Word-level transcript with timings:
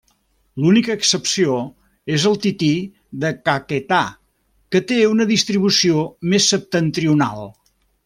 L'única 0.61 0.93
excepció 0.99 1.57
és 2.15 2.25
el 2.31 2.39
tití 2.47 2.71
de 3.25 3.33
Caquetá, 3.51 4.01
que 4.75 4.85
té 4.93 5.01
una 5.15 5.31
distribució 5.37 6.05
més 6.35 6.53
septentrional. 6.57 7.51